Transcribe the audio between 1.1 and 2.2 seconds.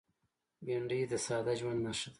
د ساده ژوند نښه ده